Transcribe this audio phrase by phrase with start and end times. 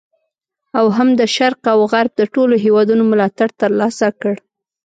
[0.77, 4.35] او هم د شرق او غرب د ټولو هیوادونو ملاتړ تر لاسه کړ.